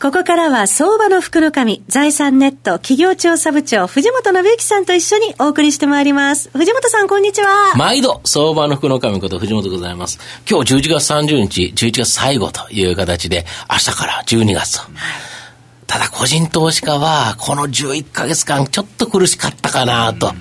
[0.00, 6.50] ここからは相場の福の神、財産ネット企業調査部長、藤本信之さんと一緒にお送りしてまいります。
[6.50, 7.74] 藤本さん、こんにちは。
[7.76, 10.20] 毎度、相場の福の神こと藤本でございます。
[10.48, 14.78] 今日11月30日、11月最後という形で、明日から12月。
[14.78, 15.37] はい
[15.88, 20.32] ただ個人投資家は、この11ヶ月間ちょっと苦しかったかなと。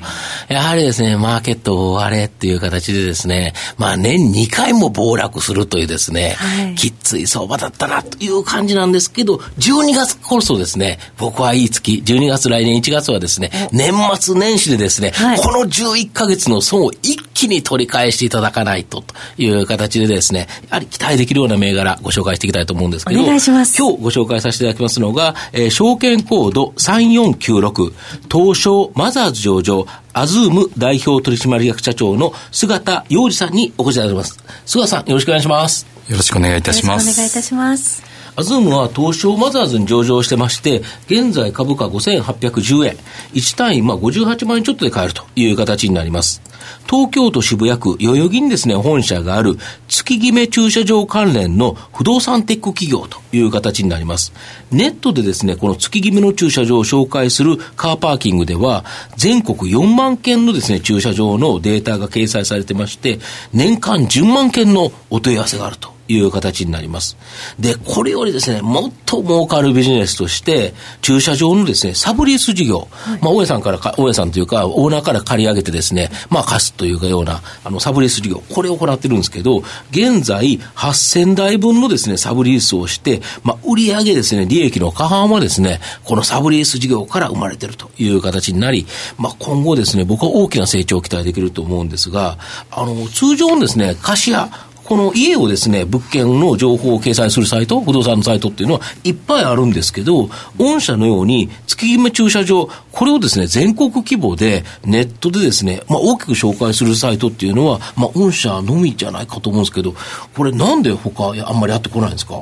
[0.50, 23.78] やはりですね、マーケットを割れっていう形でですね、まあ年2回も暴落するというですね、はい、きつい相場だったなという感じなんですけど、12月こそですね、僕はいい月、12月来年1月はですね、年末年始でですね、はい、この11ヶ月の損を一気に取り返していただかないとという形でですね、やはり期待できるような銘柄ご紹介していきたいと思うんですけど、お願いします。
[23.78, 27.94] 今日ご紹介させていただきますのが、えー、証券コード3496、
[28.32, 34.40] 東証マザーズ上場、アズーム代表取締役社長の菅田洋二さんにお越しいただきます。
[34.66, 35.86] 菅さん、よろしくお願いします。
[36.10, 37.10] よろしくお願いいたします。
[37.10, 38.04] お願いいたします。
[38.40, 42.98] アズームは東証マザーズに上場してまして、現在株価5810円、
[43.34, 46.42] 1単位、まあ、58万円ちょっとで買えるという形になります。
[46.90, 54.34] 東京都渋谷区代々木にですね、本社がある月決め駐車場関連の不動産テック企業という形になります。
[54.72, 63.20] ネットでですね、この月決めの駐車場を紹介するカーパーキングでは、全国4万件のですね、駐車場のデータが掲載されてまして、
[63.54, 65.98] 年間10万件のお問い合わせがあると。
[66.08, 67.18] いう形になります。
[67.60, 88.88] で、これよりですね、もっと儲かるビジネスとして、駐車場のですね、サブリース事業、はい、まあ、大家さんから大家さんというか、オーナーから借り上げてですね、まあ、貸すというような、あの、サブリース事業、これを行ってるんですけど、現在、8000台分のですね、サブリースをして、まあ、売上ですね、利益の過半はですね、このサブリース事業から生まれてるという形になり、
[89.18, 92.38] まあ、今後ですね、僕は大きな成長を期待できると思うんですが、
[92.72, 94.50] あの、通常のですね、貸し屋、
[94.88, 109.94] この家をですね、物件の情報を掲載するサイト、不動産のサイトっていうのはいっぱいあるんですけど、御社のように月決め駐車場、これをですね、全国規模でネットでですね、まあ大きく紹介するサイトっていうのは、まあ御社のみじゃないかと思うんですけど、
[110.34, 112.42] これなんで他あんまりやってこないんですか？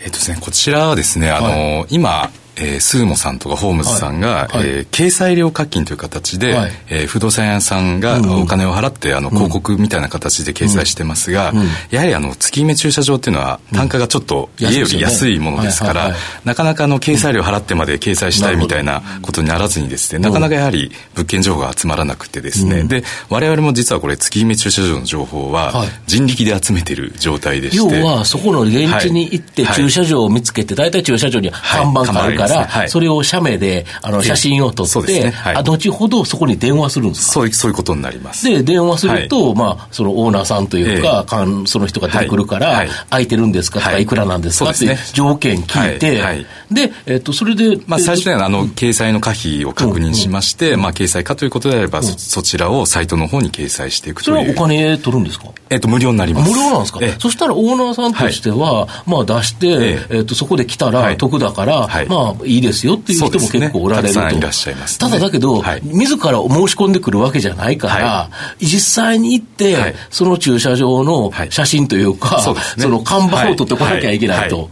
[0.00, 1.54] えっとですね、こちらはですね、あの、は
[1.84, 11.58] い、今、えー、スーモさんとかホームズさんが、はい、えー、掲載料課金という形で、はい、えー、不動産屋さんがお金を払って、あの広告みたいな形で掲載してますが、うん。
[11.58, 35.30] うん、やはりあの月決め駐車場っていうのは単価がちょっと家より安いものですから、なかなかの掲載料払ってまで掲載したいみたいなことにならずにですね、なかなかやはり物件情報が集まらなくてですね、うん、で我々も実はこれ月決め駐車場の情報は人力で集めてる状態でして、要はそこの現地に行って駐車場を見つけて、大体駐車場に看板があるから、はい、それを写メであの写真を撮って、ね。
[35.30, 38.46] はい、後ほどそこに電話するんですそうそういうことになります。
[38.46, 43.80] で、電話すると、はい、まあ、そのオーナーさんというか、えー、その人が出てくるから、はい、空いてるんですか？
[43.80, 44.06] とか、い。
[44.06, 44.70] くらなんですか？
[44.70, 54.36] って条件聞いて、で、えっ、と、それで、まあ、最初にはあの、掲載の可否を確認しまして、まあ、掲載かということであれば、そちらをサイトの方に掲載していくという。
[54.36, 55.46] それはお金取るんですか？
[55.70, 56.50] えっ、と、無料になります。
[56.50, 64.20] 無料なんですか、そしたらオーナーさんとしては、まあ、出して、えっ、と、そこで来たら得だから、まあ、いいですよっていう人も結構おられると。
[64.34, 68.30] いらっしゃいます、ただだけど、自ら申し込んでくるわけじゃないから、
[68.60, 72.40] 実際に行って、その駐車場の写真というか、
[72.78, 74.70] その看板を取ってこなきゃいけないと。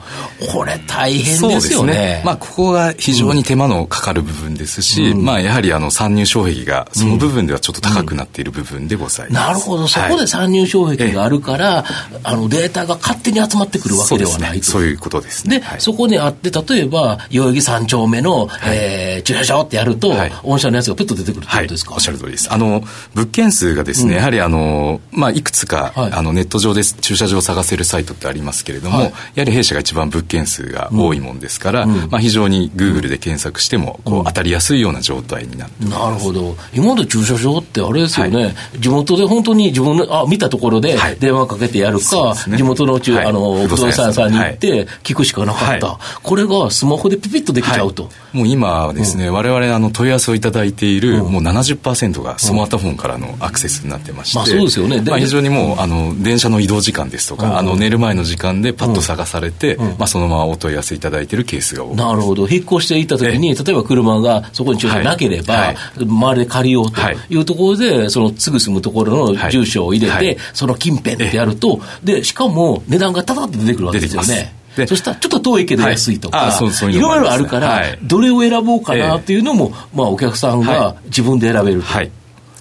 [0.52, 2.22] これ大変ですよね。
[2.24, 9.46] まあ、ここが非常に手間のかかる部分ですし、まあ、やはりあの、参入障壁が、その部分ではちょっと高くなっている部分でございます。
[9.48, 11.84] なるほど、そこで参入障壁があるから、
[12.22, 14.66] あの、データが勝手に集まってくるわけではないと。
[14.66, 15.52] そういうことですね。
[15.60, 22.52] で、そこにあって、例えば、代々木三丁目の、えー、駐車場ってやると、御社のやつがプッと出てくるってことですか、おっしゃる通りです。
[22.52, 35.84] あの、物件数がですね、やはりあの、まあ、いくつか、あの、ネット上で駐車場を探せるサイトってありますけれども、やはり弊社が一番物件数が多いもんですから、まあ、非常にグーグルで検索しても、こう、当たりやすいような状態になって。
[35.84, 36.56] なるほど。
[36.74, 44.42] 今まで駐車場ってあれですよね、地元で本当に自分の、あ、見たところで電話かけてやるか、地元の中、あの、不動産屋さんに。
[44.42, 45.98] 行って聞くしかなかった。
[46.22, 48.08] これがスマホでピピッとできちゃうと。
[48.32, 55.02] もう今はですね、我々あの問い合わせをいただいている、もう70%がスマートフォンからのアクセスになってまして、まあそうですよね。
[55.02, 61.96] まあ非常にもう、あの、電車の移動時間ですとか、あの、寝る前の時間でパッと探されて、まあそのままお問い合わせいただいているケースが多い。
[61.96, 62.48] なるほど。
[62.48, 67.36] 引っ越していった時に、例えば車がそこに駐車なければ、周りで借りようとい。
[67.36, 74.54] うところで、そのすぐ住むところの住所を入れて、その近辺ってやると、で、しかも値段がただって出てくるわけですよね。
[74.76, 81.86] でそしたらちょっっと遠いけど安いとか、はい、ろいろあるから、はい、どれを選ぼうかなっていうのも、まあ、お客さんが自分で選べると。
[81.86, 82.10] はい。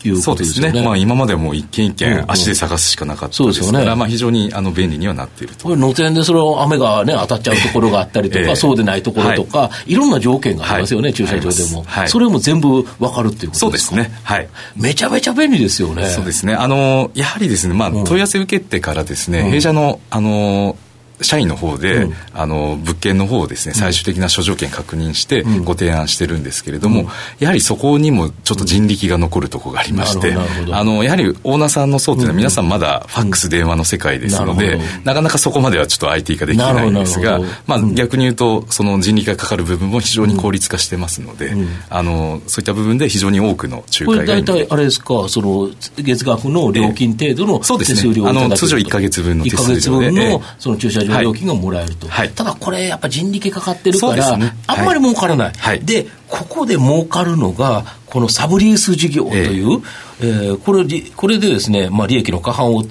[0.03, 0.71] いうことですね。
[0.71, 0.81] ね。
[0.81, 5.65] まあ、今までも一軒一軒足で探すしかなかったですから、うんうんね、まあ、非常にあの便利にはなっていると。
[5.65, 13.95] これ、露天でそれを雨が、ね、当たっちゃうところがあったりとか、えー、そうでないところとか、はい、いろんな条件がありますよね、はい、駐車場でも、はい、それも全部分かるっていうことですか？
[13.95, 14.19] そうですね。
[14.23, 14.49] はい。
[14.75, 16.07] めちゃめちゃ便利ですよね。
[16.07, 16.55] そうですね。
[16.55, 20.77] あの、やはりですね、まあ、問い合わせ受けてからですね、うん、弊社の、あの、
[21.21, 27.07] 社員の方で、うん、あの物件の方をですね最終的な諸条件確認してご提案してるんですけれども、うん、
[27.39, 30.35] やはりそこにもちょっと人力が残るところがありまして、
[30.71, 41.53] あのやはりオーナーさんの層というのは皆さんまだファックス電話の世界ですので、なかなかそこまではちょっと IT 化できないんですが、まあ、逆に言うとその人力がかかる部分も非常に効率化してますので、
[41.89, 59.81] あのそういった部分で非常に多くの仲介がこれ大体あれですかその月額の料金程度の手数料をいただける、えー、通常1か月分の手数料で1か月分のその駐車場料金がもらえる、と、はい、ただこれやっぱ人力かかってるから、ね、あんまり儲からない、はい、でここで儲かるのがこのサブリース事業という、
[60.21, 60.85] えー、えー、これ
[61.15, 62.83] これでですね、まあ、利益の過半を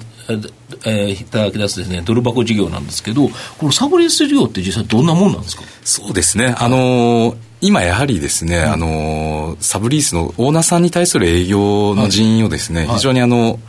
[0.85, 5.63] えー、いただき出すですね、ドル箱事業なんですけど、このサブリース事業って実際どんなもんなんですか？
[5.83, 6.55] そうですね。
[6.57, 13.59] あのー今やはりですね、うん、あのサブリースのオーナーさんに対する営業の人員をですね、はい、非常にあの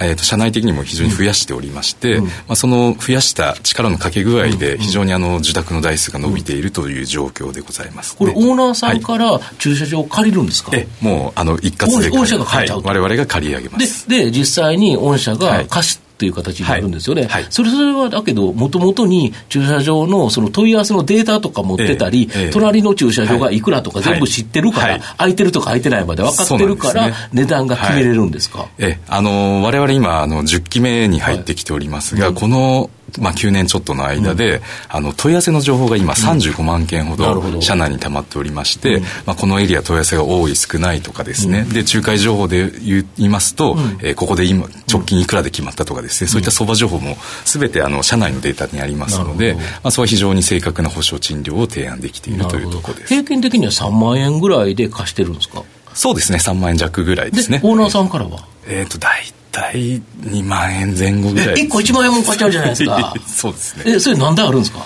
[0.00, 14.08] えーと、社内的にも非常に増やしておりまして、うん、まあ、その増やした力のかけ具合で非常にあの受託の台数が伸びているという状況でございます、ね、これオーナーさんから駐車場を借りるんですか、はい、えもうあの一括で御社が借りちゃうと、はい、我々が借り上げます。
[14.08, 17.24] でで実際に御社が貸しっていう形になるんですよね。
[17.24, 17.30] はい。
[17.30, 23.60] はい、それそれはだけど、もともとに駐車場のその問い合わせのデータとか持ってたり、ええ、隣の駐車場がい。
[23.66, 28.68] くらとか全部知ってるから、はい、空いてるとか空いてないまで分かってるから、値段が決めれるんですか？
[28.78, 32.90] ええ、あの、我々今、あの、10期目に入ってきておりますが、この
[33.20, 53.08] まあ、9年ちょっとの間で、うん、あの問い合わせの情報が今35万件ほど社内に溜まっておりまして、うん、まあ、このエリア問い合わせが多い少ないとかですね、うん、で仲介情報で言いますと、うん、えー、ここで今直近いくらで決まったとかですね、そういった相場情報も全てあの社内のデータにありますので、まあ、それは非常に正確な保証賃料を提案できているというところです。
[53.08, 55.62] 平均的には3万円ぐらいで貸してるんですか？
[55.94, 56.38] そうですね。
[56.38, 57.60] 3万円弱ぐらいですね。
[57.62, 58.46] オーナーさんからは？
[58.66, 59.22] えっ、ー、と大
[59.56, 63.14] 体2万円前後ぐらい1個1万円も買っちゃうじゃないですか。
[63.26, 63.84] そうですね。
[63.86, 64.84] えそれ何台あるんですか？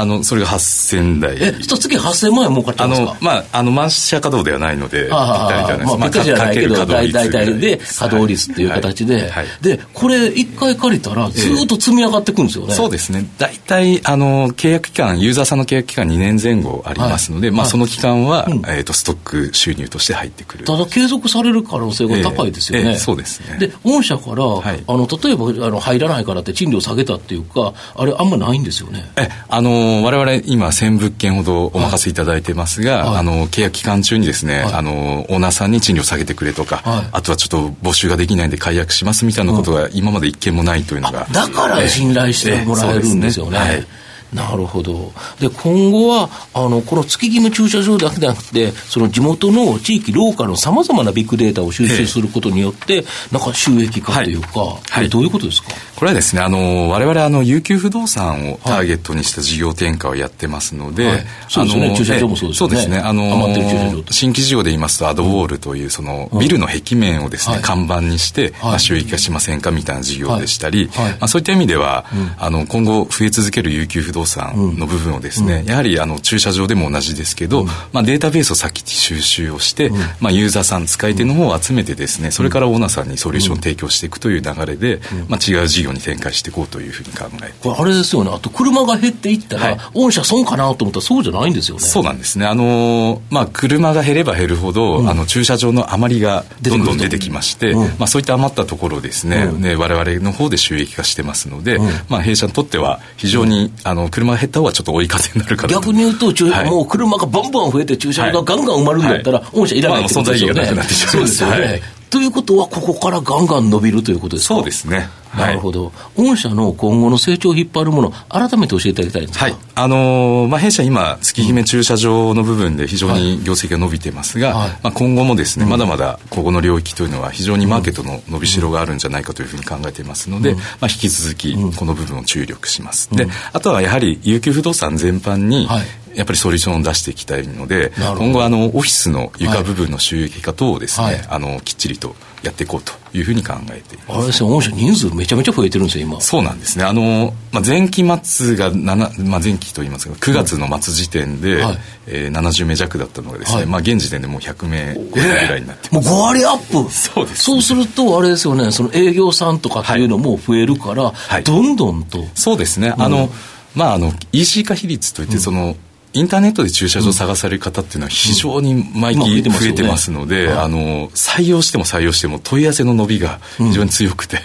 [0.00, 1.36] あの、それが8000台。
[1.40, 3.10] え、一月8000万円儲かってますか？
[3.10, 12.74] あの、まあ、あの、満車稼働ではないので、ああ、あまあ、ぴじゃないけど、大体で稼働率っていう形で、はいで、これ一回借りたら、ずっと積み上がっていくんですよね。
[12.74, 13.26] そうですね。
[13.38, 20.64] 大体、あの、契約期間、ユーザーさんの契約期間2年前後ありますので、まあ、その期間は、えっと、ストック収入として入ってくる。
[20.64, 22.96] ただ、継続される可能性が高いですよね。
[22.96, 23.58] そうですね。
[23.58, 24.46] で、御社から、あ
[24.88, 29.10] の、例えば、あの、入らないからって賃料下げたっていうか、あれ、あんまないんですよね。
[29.16, 43.86] え、あの、我々、今、今1000物件ほどお任せいただいてますが、はい、あの契約期間中にですね、はい、あのオーナーさんに賃料下げてくれとか、はい、あとはちょっと募集ができないんで解約しますみたいなことが今まで一件もないというのが、だから信頼してもらえるんですよね。
[44.34, 45.12] ええなるほど。
[45.40, 54.78] で、今後は、あの、この月決め駐車場だけでなくて、その地元の地域、ローカルのさまざまなビッグデータを収集することによって、なんか収益化というか、はい。
[54.88, 55.68] はい、どういうことですか？
[55.96, 62.58] これはですね、あの、我々、あの、有給不動産をターゲットにした事業展開をやってますので、はい、そうですね、駐車場もそうですね。
[62.58, 72.06] そうですね、あの、新規事業で言いますと、アドウォールという、その、ビルの壁面をですね、看板にして、まあ、収益化しませんかみたいな事業でしたり、まあ、そういった意味では、
[72.38, 74.21] あの、今後増え続ける有給不動産
[74.54, 88.30] の部分分をですね、うん、やはりあの駐車場でも同じですけど、うん、まあ、データベースを先に収集をして、うん、まあ、ユーザーさん使い手の方を集めてですねそれからオーナーさんにソリューションを提供していくという流れで、まあ、違う事業に展開していこうというふうに考えこれあれですよね。
[88.32, 91.82] あと車が減っていったら、はい、御社損かなと思ったらそうじゃないんですよね。
[91.82, 92.46] そうなんですね。
[92.46, 110.64] あのまあ車が減れば減るほど、あの駐車場の余りがどんどん出てきまして、まあ、そういった余ったところですね,、ね我々の方で収益化してますので、まあ、弊社にとっては非常に、あの車が減った方がちょっと追い風になるか逆に言うと、はい、もう車がバンバン増えて駐車場がガンガン埋まるんだったら、御社いらないってことですよね。
[110.64, 112.01] そうですよね。
[112.12, 114.56] ということは、ここからガンガン伸びるということですか？
[114.56, 115.08] そうですね。
[115.34, 119.56] なるほど、御社の今後の成長を引っ張るもの、改めて教えていただきたいんですか、はい。
[119.74, 133.08] あのー、まあ、弊社、今、月姫駐車場の部分で非常に業績が伸びていますが、はい、まあ、今後もですね、うん、まだまだここの領域というのは、非常にマーケットの伸びしろがあるんじゃないかというふうに考えていますので、うん、まあ、引き続きこの部分を注力します。
[133.10, 144.12] うん、であとはやはり、有給不動産全般に、はいやっぱりソリューションを出していきたいので今後あのオフィスの床部分の収益化等をですね、はい、あのきっちりとやっていこうというふうに考えています。
[144.14, 146.20] あれですよ人数めちゃめちゃ増えてるんですよ今。
[146.20, 146.84] そうなんですね。
[146.84, 151.78] あの、まあ、前期末が7、まあ、前期といいますか9月の末時点で、はい。
[152.08, 156.92] えー、70名弱だったのがですね、はい、まあ、現時点でもう100名ぐらいになってもう5割アップ。
[156.92, 162.24] そうです、ね、そうするとあれですよねその営業さんとかっていうのも増えるから、はい、どんどんと。
[162.34, 163.30] そうですね、あの
[163.76, 165.76] まああの EC 化比率といってその、うん
[166.14, 174.38] インターネットで駐車場探される方っていうのは非常に毎期増えてますので、あの採用しても採用しても問い合わせの伸びが非常に強くて、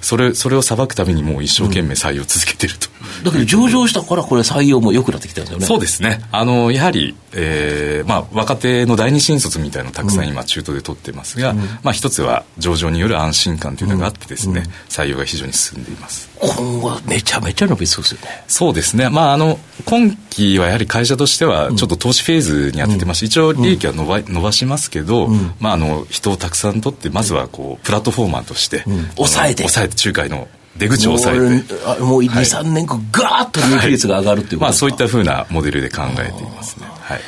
[0.00, 2.88] それそれをさばくためにもう一生懸命採用続けてると、
[3.24, 5.66] だけど上場したからこれ採用も良くなってきたんですよね。
[5.66, 6.22] そうですね。
[6.32, 16.28] あのやはり、えーまあ、若手の第二新卒みたいなのたくさん今中途で取ってますが、まあ、一つは上場による安心感というのがあってですね、採用が非常に進んでいます。
[16.40, 18.44] 今後はめちゃめちゃ伸びそうですよね。
[18.48, 19.08] そうですね。
[19.08, 25.28] まああの今期はやはり会社としてはちょっと投資フェーズに当ててまして、一応利益は伸ば伸ばしますけど、
[25.60, 28.84] まあ、あの人をたくさん取ってまずはこうプラットフォーマーとして、
[29.16, 29.96] 抑えて抑えて。
[30.08, 31.74] 仲介の出口を抑えて。
[32.00, 36.86] もう23、年後ガーッと利益率が上がるっていうこと、はい、まあ、そういったふうなモデルで考えていますね。
[36.86, 37.20] はい。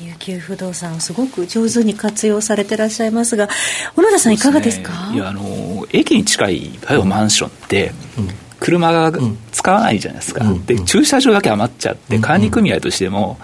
[0.00, 3.48] 琉球不動産すごく上手に活用されてらっしゃいますが
[3.94, 8.28] 小野田さんいかがですか、ね、いやあの駅に近い例えばマンションって、うん。
[8.62, 9.18] 車が
[9.62, 13.38] 使わないじゃないですか、うん、で駐車場だけ余っちゃって管理組合としても、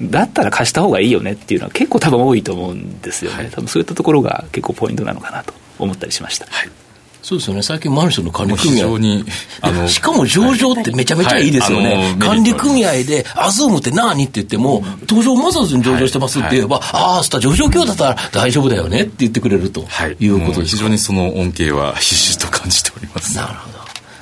[0.00, 6.46] だったら貸した方がいいよねっていうのは結構多分多いと思うんですよね、はい、多分そういったところが結構ポイントなのかなと思ったりしました。
[6.46, 6.70] はい。
[7.22, 8.98] そうですよね、最近マンションの管理組合。
[9.00, 9.24] に、
[9.60, 11.86] あの、 しかも上場ってめちゃめちゃいいですよね。
[11.86, 11.96] はい。
[12.04, 14.22] はい、管理組合で、アズームって何？
[14.22, 19.84] って言っても、東証マザーズに上場してますって言えば、はい、ああ、スタ上場況だったら大丈夫だよねって言ってくれると
[20.20, 20.28] い。
[20.28, 23.34] うことです、非常にその恩恵はひしひしと感じております。
[23.34, 23.76] なるほど。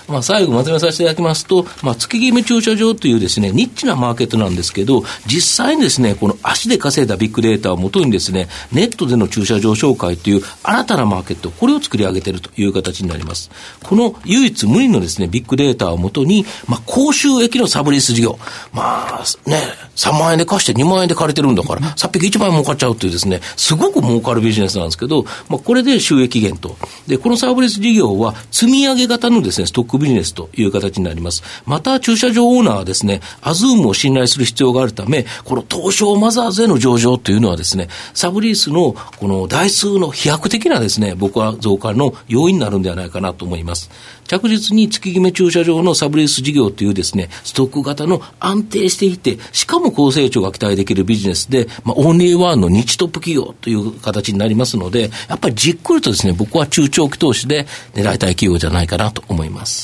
[0.08, 13.50] まあ、最後まとめさせていただきますと、まあ、月決め駐車場というですね、ニッチなマーケットなんですけど、実際にですね、この足で稼いだビッグデータをもとにですね、ネットでの駐車場紹介という新たなマーケット、これを作り上げているという形になります。
[13.82, 18.38] この唯一無二のですね、ビッグデータをもとに、まあ、公衆駅のサブリース事業、
[18.72, 19.62] まあ、ね、
[19.96, 26.76] 3万円で貸して2万円で借りてるんだから、さっぴき1万円儲かっちゃうというですね、すごく儲かるビジネスなんですけど、まあ、これで収益源と。
[27.06, 31.42] で、このサーブレス事業は積み上げ型のですね、ストックビジネスという形になります。
[31.66, 43.90] また、駐車場オーナーはですね、アズームを信頼する必要があるため、この東証マザーズへの上場というのはですね、サブリースのこの台数の飛躍的なですね、僕は増加の要因になるんではないかなと思います。
[44.26, 59.83] 着実に月決め駐車場のサブリース事業というですね、ストック型の安定していて、しかも高成長が期待できるビジネスで、まあ、オンリーワンの日トップ企業という形になりますので、やっぱりじっくりとですね、僕は中長期投資で狙いたい企業じゃないかなと思います。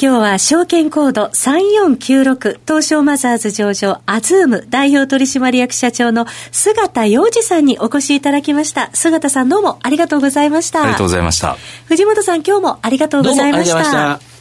[0.00, 8.90] 今日は証券コード3496東証マザーズ上場アズーム代表取締役社長の姿洋二さんにお越しいただきました。
[8.94, 10.82] 姿さんどうもありがとうございました。
[10.82, 11.56] ありがとうございました。
[11.86, 14.37] 藤本さん今日もありがとうございました。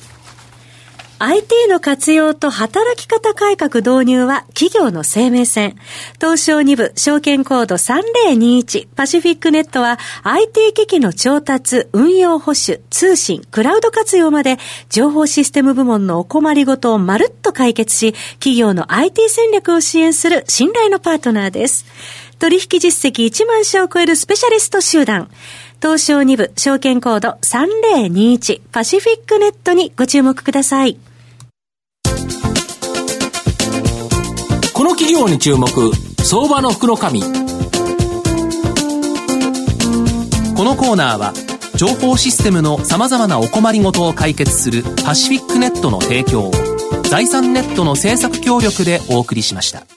[1.20, 5.76] IT の活用と働き方改革導入は企業の生命線。
[6.22, 14.58] 東証2部証券コード3021パシフィックネットは IT 機器の調達、運用保守、通信、クラウド活用まで
[14.90, 21.88] 情報システム部門のお困りごとをまるっと解決し、企業の IT 戦略を支援する信頼のパートナーです。
[22.38, 25.32] 取引実績1万社を超えるスペシャリスト集団。
[25.82, 30.98] 東証2部証券コード3021パシフィックネットにご注目ください。
[34.74, 35.68] この企業に注目
[36.24, 37.28] 相場の福の神こ
[40.64, 41.34] のコーナーは
[41.76, 46.52] 情報システムのさまざまなお困りごとを解決するパシフィックネットの提供を
[47.10, 49.97] 財産ネットの政策協力でお送りしました。